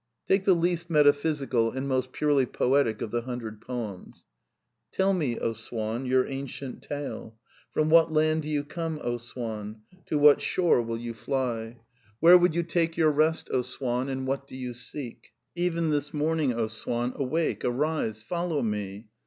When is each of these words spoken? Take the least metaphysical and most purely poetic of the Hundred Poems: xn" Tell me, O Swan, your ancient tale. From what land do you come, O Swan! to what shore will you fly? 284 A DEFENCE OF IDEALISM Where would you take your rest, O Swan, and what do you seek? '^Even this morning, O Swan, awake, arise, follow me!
Take 0.27 0.45
the 0.45 0.55
least 0.55 0.89
metaphysical 0.89 1.69
and 1.69 1.87
most 1.87 2.11
purely 2.11 2.47
poetic 2.47 3.03
of 3.03 3.11
the 3.11 3.21
Hundred 3.21 3.61
Poems: 3.61 4.21
xn" 4.23 4.23
Tell 4.97 5.13
me, 5.13 5.37
O 5.37 5.53
Swan, 5.53 6.07
your 6.07 6.25
ancient 6.25 6.81
tale. 6.81 7.37
From 7.71 7.91
what 7.91 8.11
land 8.11 8.41
do 8.41 8.49
you 8.49 8.63
come, 8.63 8.99
O 9.03 9.17
Swan! 9.17 9.81
to 10.07 10.17
what 10.17 10.41
shore 10.41 10.81
will 10.81 10.97
you 10.97 11.13
fly? 11.13 11.77
284 12.21 12.31
A 12.33 12.33
DEFENCE 12.33 12.33
OF 12.33 12.33
IDEALISM 12.33 12.33
Where 12.33 12.37
would 12.41 12.55
you 12.55 12.63
take 12.63 12.97
your 12.97 13.11
rest, 13.11 13.49
O 13.53 13.61
Swan, 13.61 14.09
and 14.09 14.25
what 14.27 14.47
do 14.47 14.55
you 14.57 14.73
seek? 14.73 15.33
'^Even 15.55 15.91
this 15.91 16.13
morning, 16.15 16.51
O 16.55 16.65
Swan, 16.65 17.13
awake, 17.15 17.63
arise, 17.63 18.23
follow 18.23 18.63
me! 18.63 19.05